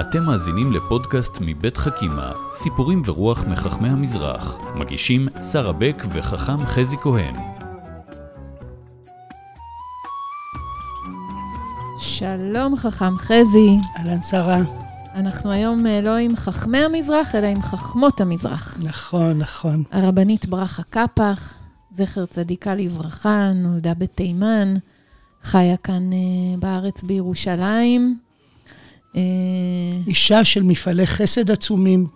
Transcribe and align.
אתם 0.00 0.22
מאזינים 0.22 0.72
לפודקאסט 0.72 1.38
מבית 1.40 1.76
חכימה, 1.76 2.32
סיפורים 2.52 3.02
ורוח 3.04 3.44
מחכמי 3.44 3.88
המזרח. 3.88 4.58
מגישים 4.74 5.28
שרה 5.52 5.72
בק 5.72 6.04
וחכם 6.12 6.66
חזי 6.66 6.96
כהן. 6.96 7.34
שלום 11.98 12.76
חכם 12.76 13.18
חזי. 13.18 13.78
אהלן 13.98 14.22
שרה. 14.22 14.58
אנחנו 15.14 15.50
היום 15.50 15.86
אה, 15.86 16.00
לא 16.00 16.16
עם 16.16 16.36
חכמי 16.36 16.78
המזרח, 16.78 17.34
אלא 17.34 17.46
עם 17.46 17.62
חכמות 17.62 18.20
המזרח. 18.20 18.78
נכון, 18.82 19.38
נכון. 19.38 19.82
הרבנית 19.90 20.46
ברכה 20.46 20.82
קפח, 20.82 21.54
זכר 21.92 22.26
צדיקה 22.26 22.74
לברכה, 22.74 23.52
נולדה 23.54 23.94
בתימן, 23.94 24.74
חיה 25.42 25.76
כאן 25.76 26.10
uh, 26.12 26.60
בארץ 26.60 27.02
בירושלים. 27.02 28.29
Uh, 29.14 29.18
אישה 30.06 30.44
של 30.44 30.62
מפעלי 30.62 31.06
חסד 31.06 31.50
עצומים, 31.50 32.06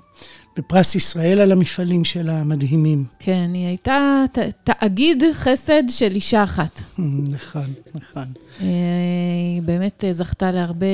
בפרס 0.57 0.95
ישראל 0.95 1.41
על 1.41 1.53
המפעלים 1.53 2.05
שלה 2.05 2.41
המדהימים. 2.41 3.05
כן, 3.19 3.51
היא 3.55 3.67
הייתה 3.67 4.25
ת, 4.33 4.39
תאגיד 4.65 5.23
חסד 5.33 5.83
של 5.89 6.15
אישה 6.15 6.45
אחת. 6.45 6.81
נכון, 7.29 7.73
נכון. 7.95 8.25
Uh, 8.59 8.63
היא 8.63 9.63
באמת 9.63 10.05
זכתה 10.13 10.53
להרבה 10.53 10.87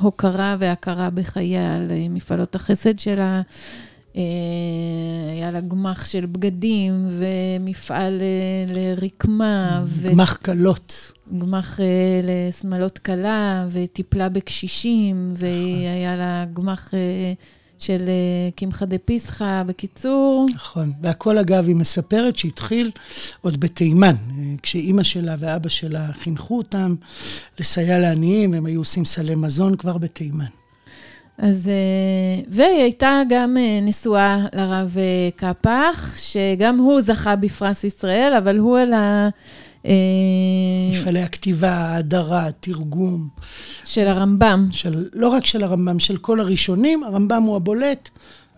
הוקרה 0.00 0.56
והכרה 0.58 1.10
בחייה 1.10 1.76
על 1.76 1.90
מפעלות 2.10 2.54
החסד 2.54 2.98
שלה. 2.98 3.42
אה, 4.18 5.32
היה 5.32 5.50
לה 5.50 5.60
גמח 5.60 6.06
של 6.06 6.26
בגדים 6.26 7.08
ומפעל 7.10 8.20
אה, 8.20 8.74
לרקמה. 8.74 9.84
גמח 10.10 10.36
כלות. 10.36 11.12
גמח 11.38 11.80
אה, 11.80 12.20
לשמלות 12.22 12.98
כלה, 12.98 13.66
וטיפלה 13.70 14.28
בקשישים, 14.28 15.32
נכון. 15.32 15.46
והיה 15.48 16.16
לה 16.16 16.44
גמח 16.54 16.94
של 17.78 18.08
קמחא 18.56 18.84
דפסחא, 18.84 19.62
בקיצור. 19.62 20.46
נכון, 20.54 20.92
והכל 21.02 21.38
אגב, 21.38 21.66
היא 21.66 21.76
מספרת 21.76 22.38
שהתחיל 22.38 22.90
עוד 23.40 23.60
בתימן, 23.60 24.14
כשאימא 24.62 25.02
שלה 25.02 25.34
ואבא 25.38 25.68
שלה 25.68 26.12
חינכו 26.12 26.56
אותם 26.56 26.94
לסייע 27.58 27.98
לעניים, 27.98 28.54
הם 28.54 28.66
היו 28.66 28.80
עושים 28.80 29.04
סלי 29.04 29.34
מזון 29.34 29.76
כבר 29.76 29.98
בתימן. 29.98 30.57
אז, 31.38 31.68
אה, 31.68 32.42
והיא 32.48 32.82
הייתה 32.82 33.22
גם 33.28 33.56
אה, 33.56 33.80
נשואה 33.82 34.46
לרב 34.54 34.96
אה, 34.98 35.28
קפח, 35.36 36.14
שגם 36.16 36.78
הוא 36.78 37.00
זכה 37.00 37.36
בפרס 37.36 37.84
ישראל, 37.84 38.34
אבל 38.38 38.58
הוא 38.58 38.78
על 38.78 38.92
ה... 38.92 39.28
מפעלי 40.92 41.22
הכתיבה, 41.22 41.70
ההדרה, 41.70 42.46
התרגום. 42.46 43.28
של 43.84 44.06
הרמב"ם. 44.06 44.68
של, 44.70 45.08
לא 45.12 45.28
רק 45.28 45.46
של 45.46 45.64
הרמב"ם, 45.64 45.98
של 45.98 46.16
כל 46.16 46.40
הראשונים, 46.40 47.04
הרמב"ם 47.04 47.42
הוא 47.42 47.56
הבולט, 47.56 48.10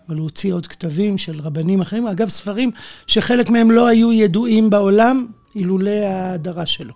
אבל 0.08 0.16
הוא 0.16 0.24
הוציא 0.24 0.54
עוד 0.54 0.66
כתבים 0.66 1.18
של 1.18 1.40
רבנים 1.40 1.80
אחרים. 1.80 2.06
אגב, 2.06 2.28
ספרים 2.28 2.70
שחלק 3.06 3.50
מהם 3.50 3.70
לא 3.70 3.86
היו 3.86 4.12
ידועים 4.12 4.70
בעולם, 4.70 5.26
אילולא 5.54 5.90
ההדרה 5.90 6.66
שלו. 6.66 6.94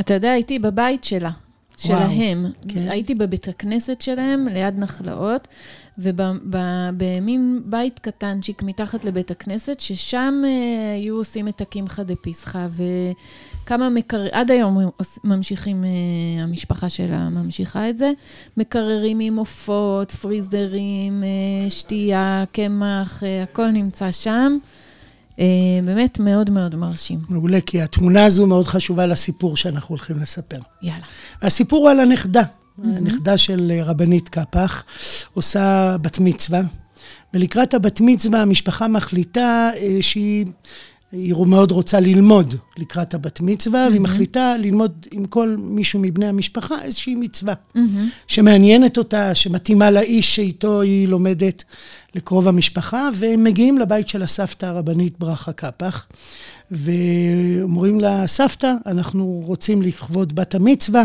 אתה 0.00 0.14
יודע, 0.14 0.30
הייתי 0.30 0.58
בבית 0.58 1.04
שלה. 1.04 1.30
שלהם. 1.78 2.46
כן. 2.68 2.88
הייתי 2.88 3.14
בבית 3.14 3.48
הכנסת 3.48 4.00
שלהם, 4.00 4.48
ליד 4.48 4.78
נחלאות, 4.78 5.48
ובמין 5.98 7.62
בית 7.64 7.98
קטנצ'יק 7.98 8.62
מתחת 8.62 9.04
לבית 9.04 9.30
הכנסת, 9.30 9.80
ששם 9.80 10.42
uh, 10.44 10.48
היו 10.94 11.16
עושים 11.16 11.48
את 11.48 11.60
הקמחא 11.60 12.02
דפסחא, 12.02 12.66
וכמה 13.64 13.90
מקררים, 13.90 14.30
עד 14.32 14.50
היום 14.50 14.78
ממשיכים, 15.24 15.84
uh, 15.84 15.86
המשפחה 16.42 16.88
שלה 16.88 17.28
ממשיכה 17.28 17.90
את 17.90 17.98
זה, 17.98 18.12
מקררים 18.56 19.20
עם 19.20 19.36
עופות, 19.36 20.10
פריזרים, 20.10 21.22
uh, 21.22 21.70
שתייה, 21.70 22.44
קמח, 22.52 23.22
uh, 23.22 23.26
הכל 23.42 23.70
נמצא 23.70 24.12
שם. 24.12 24.58
אה, 25.38 25.44
באמת 25.84 26.18
מאוד 26.20 26.50
מאוד 26.50 26.76
מרשים. 26.76 27.20
מעולה, 27.28 27.60
כי 27.60 27.82
התמונה 27.82 28.24
הזו 28.24 28.46
מאוד 28.46 28.66
חשובה 28.66 29.06
לסיפור 29.06 29.56
שאנחנו 29.56 29.88
הולכים 29.88 30.16
לספר. 30.16 30.58
יאללה. 30.82 31.04
הסיפור 31.42 31.78
הוא 31.78 31.90
על 31.90 32.00
הנכדה. 32.00 32.42
הנכדה 32.84 33.38
של 33.38 33.72
אה, 33.74 33.84
רבנית 33.84 34.28
קפח, 34.28 34.84
עושה 35.34 35.96
בת 36.02 36.18
מצווה, 36.18 36.60
ולקראת 37.34 37.74
הבת 37.74 38.00
מצווה 38.00 38.42
המשפחה 38.42 38.88
מחליטה 38.88 39.70
אה, 39.76 39.98
שהיא... 40.00 40.46
היא 41.12 41.34
מאוד 41.46 41.70
רוצה 41.70 42.00
ללמוד 42.00 42.54
לקראת 42.76 43.14
הבת 43.14 43.40
מצווה, 43.40 43.86
mm-hmm. 43.86 43.90
והיא 43.90 44.00
מחליטה 44.00 44.56
ללמוד 44.56 45.06
עם 45.10 45.26
כל 45.26 45.56
מישהו 45.58 46.00
מבני 46.00 46.26
המשפחה 46.26 46.82
איזושהי 46.82 47.14
מצווה, 47.14 47.54
mm-hmm. 47.54 47.78
שמעניינת 48.26 48.98
אותה, 48.98 49.34
שמתאימה 49.34 49.90
לאיש 49.90 50.36
שאיתו 50.36 50.80
היא 50.80 51.08
לומדת 51.08 51.64
לקרוב 52.14 52.48
המשפחה, 52.48 53.08
והם 53.14 53.44
מגיעים 53.44 53.78
לבית 53.78 54.08
של 54.08 54.22
הסבתא 54.22 54.66
הרבנית 54.66 55.18
ברכה 55.18 55.52
קפח, 55.52 56.06
ואומרים 56.70 58.00
לה, 58.00 58.26
סבתא, 58.26 58.72
אנחנו 58.86 59.42
רוצים 59.44 59.82
לכבוד 59.82 60.34
בת 60.34 60.54
המצווה, 60.54 61.04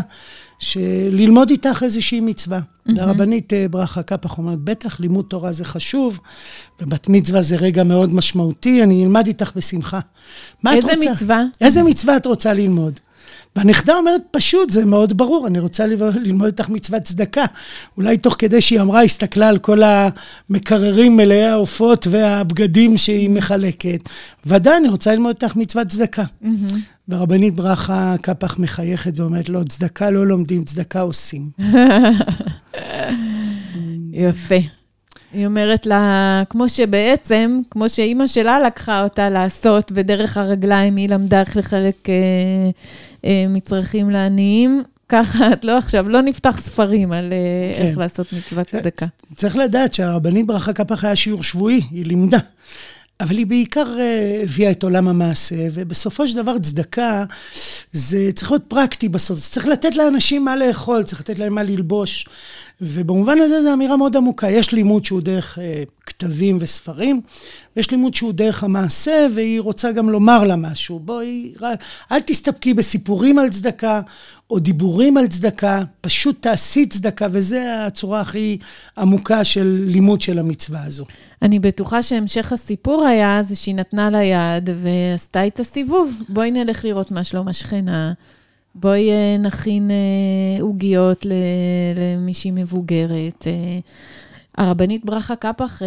ללמוד 1.12 1.50
איתך 1.50 1.84
איזושהי 1.84 2.19
מצווה. 2.19 2.59
Mm-hmm. 2.59 2.92
ברכה 3.72 4.03
קפח 4.03 4.38
אומרת, 4.38 4.59
בטח, 4.59 5.00
לימוד 5.00 5.25
תורה 5.28 5.52
זה 5.52 5.66
חשוב, 5.66 6.19
ובת 6.81 7.09
מצווה 7.09 7.42
זה 7.42 7.56
רגע 7.56 7.84
מאוד 7.84 8.16
משמעותי, 8.16 8.84
אני 8.84 9.03
אלמד 9.03 9.28
איתך 9.28 9.52
בשמחה. 9.56 10.00
איזה 10.68 10.92
מצווה? 11.12 11.44
איזה 11.62 11.84
מצווה 11.84 12.18
את 12.18 12.25
רוצה 12.25 12.53
ללמוד? 12.53 13.00
והנכדה 13.56 13.96
אומרת, 13.96 14.22
פשוט, 14.31 14.69
זה 14.69 14.86
מאוד 14.86 15.18
ברור, 15.18 15.47
אני 15.47 15.59
רוצה 15.59 15.86
ללמוד 16.16 16.46
איתך 16.46 16.69
מצוות 16.69 17.03
צדקה. 17.03 17.46
אולי 17.97 18.18
תוך 18.18 18.36
כדי 18.40 18.62
שהיא 18.62 18.81
אמרה, 18.81 19.03
הסתכלה 19.03 19.50
על 19.50 19.58
כל 19.58 19.81
המקררים 19.84 21.18
מלאי 21.18 21.44
העופות 21.44 22.08
והבגדים 22.09 22.97
שהיא 22.97 23.30
מחלקת. 23.30 24.09
ודאי, 24.46 24.78
אני 24.78 24.90
רוצה 24.90 25.12
ללמוד 25.12 25.36
איתך 25.42 25.56
מצוות 25.56 25.88
צדקה. 25.88 26.24
Mm-hmm. 26.24 26.74
ורבנית 27.09 27.56
ברכה 27.56 28.16
קפח 28.22 28.59
מחייכת 28.59 29.19
ואומרת, 29.19 29.50
לא, 29.50 29.59
צדקה 29.69 30.09
לא 30.09 30.28
לומדים, 30.28 30.63
צדקה 30.63 31.02
עושים. 31.02 31.50
יפה. 34.13 34.83
היא 35.34 35.46
אומרת 35.46 35.86
לה, 35.86 36.44
כמו 36.50 36.70
שבעצם, 36.70 37.62
כמו 37.72 37.90
שאימא 37.90 38.28
שלה 38.28 38.60
לקחה 38.60 39.04
אותה 39.04 39.30
לעשות, 39.30 39.92
ודרך 39.96 40.38
הרגליים 40.38 40.96
היא 40.96 41.10
למדה 41.10 41.40
איך 41.40 41.58
לחלק 41.58 42.10
אה, 42.10 42.16
אה, 43.26 43.46
מצרכים 43.50 44.10
לעניים, 44.10 44.84
ככה, 45.10 45.54
את 45.54 45.66
לא 45.66 45.78
עכשיו, 45.78 46.10
לא 46.10 46.22
נפתח 46.22 46.58
ספרים 46.60 47.12
על 47.12 47.34
אה, 47.34 47.78
כן. 47.78 47.88
איך 47.88 47.98
לעשות 47.98 48.34
מצוות 48.34 48.68
צדקה. 48.68 49.06
צריך 49.36 49.56
לדעת 49.56 49.94
שהרבנית 49.94 50.48
ברכה 50.48 50.74
קפח 50.74 51.04
היה 51.04 51.16
שיעור 51.16 51.44
שבועי, 51.44 51.82
היא 51.92 52.06
לימדה. 52.06 52.40
אבל 53.20 53.38
היא 53.38 53.48
בעיקר 53.48 54.00
אה, 54.00 54.42
הביאה 54.44 54.72
את 54.72 54.84
עולם 54.84 55.08
המעשה, 55.08 55.56
ובסופו 55.74 56.28
של 56.28 56.38
דבר 56.38 56.60
צדקה 56.60 57.26
זה 57.92 58.30
צריך 58.36 58.52
להיות 58.52 58.64
פרקטי 58.68 59.10
בסוף, 59.10 59.40
זה 59.40 59.50
צריך 59.50 59.68
לתת 59.68 59.98
לאנשים 59.98 60.46
מה 60.46 60.56
לאכול, 60.56 61.04
צריך 61.04 61.22
לתת 61.22 61.40
להם 61.40 61.56
מה 61.56 61.64
ללבוש, 61.64 62.26
ובמובן 62.86 63.38
הזה 63.40 63.64
זו 63.64 63.74
אמירה 63.74 63.98
מאוד 63.98 64.18
עמוקה. 64.18 64.50
יש 64.50 64.72
לימוד 64.72 65.06
שהוא 65.06 65.22
דרך 65.22 65.60
אה, 65.60 65.84
כתבים 66.06 66.58
וספרים, 66.62 67.22
ויש 67.76 67.92
לימוד 67.92 68.14
שהוא 68.14 68.34
דרך 68.34 68.64
המעשה, 68.64 69.28
והיא 69.36 69.62
רוצה 69.62 69.92
גם 69.92 70.10
לומר 70.10 70.44
לה 70.44 70.56
משהו. 70.56 71.00
בואי, 71.00 71.54
רק, 71.62 71.80
אל 72.12 72.20
תסתפקי 72.20 72.74
בסיפורים 72.74 73.40
על 73.40 73.50
צדקה, 73.50 74.02
או 74.50 74.60
דיבורים 74.60 75.18
על 75.18 75.28
צדקה, 75.28 75.84
פשוט 76.02 76.42
תעשי 76.42 76.86
צדקה, 76.86 77.28
וזו 77.32 77.58
הצורה 77.58 78.22
הכי 78.22 78.58
עמוקה 78.98 79.44
של 79.44 79.84
לימוד 79.88 80.22
של 80.22 80.40
המצווה 80.40 80.84
הזו. 80.84 81.06
אני 81.42 81.60
בטוחה 81.60 82.04
שהמשך 82.04 82.54
הסיפור 82.54 83.06
היה 83.06 83.44
זה 83.44 83.56
שהיא 83.56 83.76
נתנה 83.76 84.10
לה 84.10 84.24
יד 84.24 84.70
ועשתה 84.84 85.48
את 85.48 85.60
הסיבוב. 85.60 86.24
בואי 86.30 86.52
נלך 86.52 86.86
לראות 86.86 87.12
מה 87.12 87.24
שלום 87.24 87.48
השכנה. 87.48 88.14
בואי 88.76 89.12
אה, 89.12 89.38
נכין 89.40 89.92
אה, 89.92 90.62
עוגיות 90.62 91.25
למישהי 91.96 92.52
מבוגרת. 92.52 93.48
אה, 93.48 93.80
הרבנית 94.58 95.06
ברכה 95.06 95.36
קפח 95.36 95.81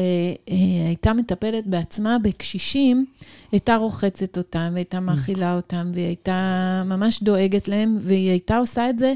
הייתה 0.87 1.12
מטפלת 1.12 1.67
בעצמה 1.67 2.17
בקשישים, 2.23 3.06
הייתה 3.53 3.77
רוחצת 3.77 4.38
אותם 4.38 4.71
והייתה 4.73 5.00
מאכילה 5.00 5.56
אותם, 5.56 5.91
והיא 5.94 6.06
הייתה 6.06 6.83
ממש 6.87 7.23
דואגת 7.23 7.69
להם, 7.69 7.99
והיא 8.00 8.31
הייתה 8.31 8.56
עושה 8.56 8.91
את 8.91 8.99
זה 8.99 9.15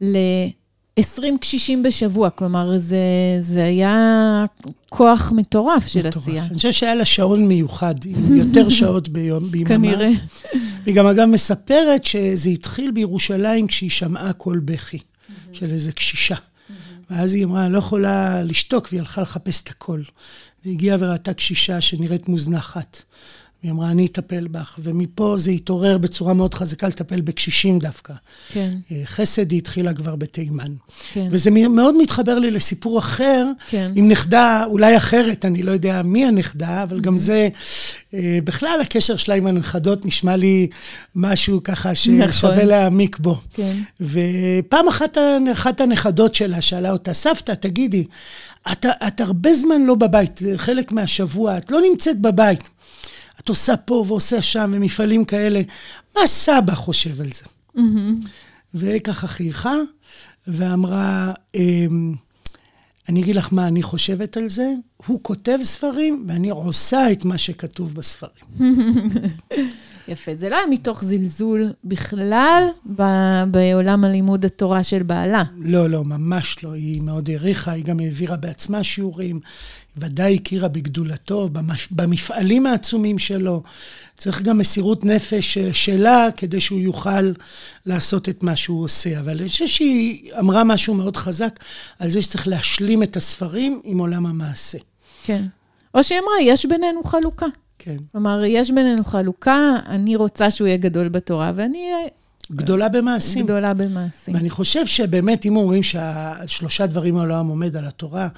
ל... 0.00 0.16
20 0.96 1.38
קשישים 1.38 1.82
בשבוע, 1.82 2.30
כלומר, 2.30 2.78
זה, 2.78 2.96
זה 3.40 3.64
היה 3.64 4.44
כוח 4.88 5.32
מטורף 5.36 5.86
של 5.86 5.98
מטורף. 5.98 6.16
עשייה. 6.16 6.44
אני 6.44 6.54
חושב 6.54 6.72
שהיה 6.72 6.94
לה 6.94 7.04
שעון 7.04 7.48
מיוחד, 7.48 7.94
עם 8.04 8.36
יותר 8.36 8.68
שעות 8.78 9.08
ביום, 9.08 9.50
ביממה. 9.50 9.68
כנראה. 9.68 10.10
והיא 10.90 10.96
גם 10.96 11.06
אגב 11.06 11.24
מספרת 11.24 12.04
שזה 12.04 12.48
התחיל 12.48 12.90
בירושלים 12.90 13.66
כשהיא 13.66 13.90
שמעה 13.90 14.32
קול 14.32 14.58
בכי 14.58 14.98
של 15.52 15.70
איזה 15.70 15.92
קשישה. 15.92 16.34
ואז 17.10 17.34
היא 17.34 17.44
אמרה, 17.44 17.68
לא 17.68 17.78
יכולה 17.78 18.42
לשתוק, 18.42 18.88
והיא 18.90 19.00
הלכה 19.00 19.22
לחפש 19.22 19.62
את 19.62 19.70
הקול. 19.70 20.04
והגיעה 20.64 20.96
וראתה 21.00 21.34
קשישה 21.34 21.80
שנראית 21.80 22.28
מוזנחת. 22.28 23.02
והיא 23.62 23.72
אמרה, 23.72 23.90
אני 23.90 24.06
אטפל 24.06 24.48
בך. 24.48 24.78
ומפה 24.82 25.34
זה 25.38 25.50
התעורר 25.50 25.98
בצורה 25.98 26.34
מאוד 26.34 26.54
חזקה 26.54 26.88
לטפל 26.88 27.20
בקשישים 27.20 27.78
דווקא. 27.78 28.12
כן. 28.52 28.74
אה, 28.92 29.02
חסד 29.04 29.50
היא 29.50 29.58
התחילה 29.58 29.94
כבר 29.94 30.16
בתימן. 30.16 30.72
כן. 31.12 31.28
וזה 31.30 31.50
מאוד 31.50 31.94
מתחבר 31.96 32.38
לי 32.38 32.50
לסיפור 32.50 32.98
אחר, 32.98 33.46
כן. 33.68 33.92
עם 33.94 34.08
נכדה 34.08 34.64
אולי 34.66 34.96
אחרת, 34.96 35.44
אני 35.44 35.62
לא 35.62 35.72
יודע 35.72 36.02
מי 36.02 36.26
הנכדה, 36.26 36.82
אבל 36.82 37.00
Mm-hmm. 37.00 37.02
גם 37.02 37.18
זה, 37.18 37.48
אה, 38.14 38.38
בכלל 38.44 38.78
הקשר 38.80 39.16
שלה 39.16 39.34
עם 39.34 39.46
הנכדות 39.46 40.06
נשמע 40.06 40.36
לי 40.36 40.68
משהו 41.14 41.62
ככה 41.62 41.90
נכון. 41.90 42.32
ששווה 42.32 42.64
להעמיק 42.64 43.18
בו. 43.18 43.40
כן. 43.54 43.76
ופעם 44.00 44.88
אחת, 44.88 45.18
אחת 45.52 45.80
הנכדות 45.80 46.34
שלה 46.34 46.60
שאלה 46.60 46.90
אותה, 46.90 47.12
סבתא, 47.12 47.52
תגידי, 47.52 48.04
את, 48.72 48.86
את 49.06 49.20
הרבה 49.20 49.54
זמן 49.54 49.82
לא 49.82 49.94
בבית, 49.94 50.40
חלק 50.56 50.92
מהשבוע, 50.92 51.58
את 51.58 51.70
לא 51.70 51.80
נמצאת 51.90 52.20
בבית. 52.20 52.70
את 53.40 53.48
עושה 53.48 53.76
פה 53.76 54.04
ועושה 54.08 54.42
שם, 54.42 54.70
ומפעלים 54.74 55.24
כאלה. 55.24 55.60
מה 56.16 56.26
סבא 56.26 56.74
חושב 56.74 57.20
על 57.20 57.28
זה? 57.32 57.44
וככה 58.74 59.26
חייכה, 59.26 59.74
ואמרה, 60.46 61.32
אמ, 61.54 62.14
אני 63.08 63.22
אגיד 63.22 63.36
לך 63.36 63.52
מה 63.52 63.68
אני 63.68 63.82
חושבת 63.82 64.36
על 64.36 64.48
זה, 64.48 64.72
הוא 65.06 65.18
כותב 65.22 65.58
ספרים, 65.62 66.24
ואני 66.28 66.50
עושה 66.50 67.12
את 67.12 67.24
מה 67.24 67.38
שכתוב 67.38 67.94
בספרים. 67.94 68.44
יפה. 70.08 70.34
זה 70.34 70.48
לא 70.48 70.56
היה 70.56 70.66
מתוך 70.70 71.04
זלזול 71.04 71.72
בכלל 71.84 72.64
ב- 72.96 73.42
בעולם 73.50 74.04
הלימוד 74.04 74.44
התורה 74.44 74.82
של 74.84 75.02
בעלה. 75.02 75.42
לא, 75.58 75.90
לא, 75.90 76.04
ממש 76.04 76.64
לא. 76.64 76.72
היא 76.72 77.02
מאוד 77.02 77.30
העריכה, 77.30 77.72
היא 77.72 77.84
גם 77.84 78.00
העבירה 78.00 78.36
בעצמה 78.36 78.84
שיעורים, 78.84 79.40
ודאי 79.96 80.34
הכירה 80.34 80.68
בגדולתו, 80.68 81.48
במש- 81.52 81.88
במפעלים 81.90 82.66
העצומים 82.66 83.18
שלו. 83.18 83.62
צריך 84.16 84.42
גם 84.42 84.58
מסירות 84.58 85.04
נפש 85.04 85.58
אה, 85.58 85.72
שלה 85.72 86.28
כדי 86.36 86.60
שהוא 86.60 86.80
יוכל 86.80 87.32
לעשות 87.86 88.28
את 88.28 88.42
מה 88.42 88.56
שהוא 88.56 88.84
עושה. 88.84 89.20
אבל 89.20 89.36
אני 89.38 89.48
חושב 89.48 89.66
שהיא 89.66 90.32
אמרה 90.38 90.64
משהו 90.64 90.94
מאוד 90.94 91.16
חזק 91.16 91.58
על 91.98 92.10
זה 92.10 92.22
שצריך 92.22 92.48
להשלים 92.48 93.02
את 93.02 93.16
הספרים 93.16 93.80
עם 93.84 93.98
עולם 93.98 94.26
המעשה. 94.26 94.78
כן. 95.24 95.42
או 95.94 96.04
שהיא 96.04 96.18
אמרה, 96.18 96.40
יש 96.40 96.66
בינינו 96.66 97.04
חלוקה. 97.04 97.46
כן. 97.78 97.96
כלומר, 98.12 98.42
יש 98.44 98.70
בינינו 98.70 99.04
חלוקה, 99.04 99.76
אני 99.86 100.16
רוצה 100.16 100.50
שהוא 100.50 100.66
יהיה 100.68 100.76
גדול 100.76 101.08
בתורה, 101.08 101.52
ואני 101.54 101.92
גדולה 102.52 102.88
במעשים. 102.88 103.44
גדולה 103.44 103.74
במעשים. 103.74 104.34
ואני 104.34 104.50
חושב 104.50 104.86
שבאמת, 104.86 105.46
אם 105.46 105.56
אומרים 105.56 105.82
שהשלושה 105.82 106.86
דברים 106.86 107.16
העולם 107.16 107.46
עומד 107.46 107.76
על 107.76 107.86
התורה 107.86 108.28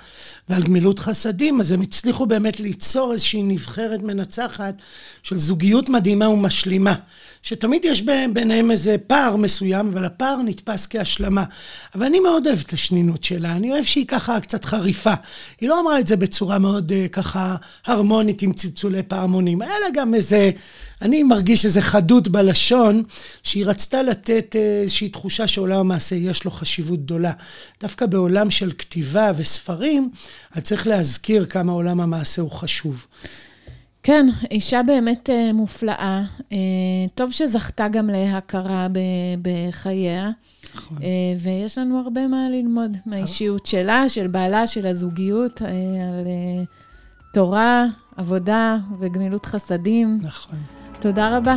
ועל 0.49 0.62
גמילות 0.62 0.99
חסדים, 0.99 1.61
אז 1.61 1.73
הם 1.73 1.81
הצליחו 1.81 2.26
באמת 2.26 2.61
ליצור 2.61 3.12
איזושהי 3.12 3.43
נבחרת 3.43 4.03
מנצחת 4.03 4.75
של 5.23 5.38
זוגיות 5.38 5.88
מדהימה 5.88 6.29
ומשלימה, 6.29 6.94
שתמיד 7.43 7.85
יש 7.85 8.03
ביניהם 8.32 8.70
איזה 8.70 8.97
פער 9.06 9.37
מסוים, 9.37 9.88
אבל 9.88 10.05
הפער 10.05 10.43
נתפס 10.44 10.87
כהשלמה. 10.87 11.44
אבל 11.94 12.06
אני 12.06 12.20
מאוד 12.20 12.47
אוהב 12.47 12.59
את 12.67 12.73
השנינות 12.73 13.25
שלה, 13.25 13.53
אני 13.53 13.73
אוהב 13.73 13.85
שהיא 13.85 14.06
ככה 14.06 14.41
קצת 14.41 14.64
חריפה. 14.64 15.14
היא 15.61 15.69
לא 15.69 15.81
אמרה 15.81 16.00
את 16.00 16.06
זה 16.06 16.17
בצורה 16.17 16.59
מאוד 16.59 16.93
אה, 16.93 17.06
ככה 17.09 17.56
הרמונית 17.87 18.43
עם 18.43 18.53
צלצולי 18.53 19.03
פעמונים, 19.03 19.62
לה 19.62 19.91
גם 19.94 20.14
איזה... 20.14 20.50
אני 21.03 21.23
מרגיש 21.23 21.64
איזו 21.64 21.81
חדות 21.81 22.29
בלשון, 22.29 23.03
שהיא 23.43 23.67
רצתה 23.67 24.01
לתת 24.02 24.56
אה, 24.56 24.81
איזושהי 24.82 25.08
תחושה 25.08 25.46
שעולם 25.46 25.81
המעשה 25.81 26.16
יש 26.16 26.44
לו 26.44 26.50
חשיבות 26.50 27.04
גדולה. 27.04 27.32
דווקא 27.81 28.06
בעולם 28.06 28.50
של 28.50 28.72
כתיבה 28.72 29.32
וספרים, 29.37 30.10
אז 30.52 30.62
צריך 30.62 30.87
להזכיר 30.87 31.44
כמה 31.46 31.72
עולם 31.72 32.00
המעשה 32.00 32.43
הוא 32.43 32.50
חשוב. 32.50 33.06
כן, 34.02 34.26
אישה 34.50 34.82
באמת 34.82 35.31
אה, 35.31 35.52
מופלאה. 35.52 36.22
אה, 36.52 36.56
טוב 37.14 37.32
שזכתה 37.32 37.88
גם 37.88 38.10
להכרה 38.10 38.87
ב- 38.93 38.99
בחייה. 39.43 40.31
נכון. 40.75 40.99
אה, 41.02 41.08
ויש 41.38 41.78
לנו 41.78 41.99
הרבה 41.99 42.26
מה 42.26 42.50
ללמוד 42.50 42.96
מהאישיות 43.06 43.66
שלה, 43.66 44.08
של 44.08 44.26
בעלה, 44.26 44.66
של 44.66 44.87
הזוגיות, 44.87 45.62
אה, 45.62 45.69
על 45.69 46.26
אה, 46.26 46.64
תורה, 47.32 47.87
עבודה 48.16 48.76
וגמילות 49.00 49.46
חסדים. 49.46 50.19
נכון. 50.22 50.58
תודה 51.00 51.37
רבה. 51.37 51.56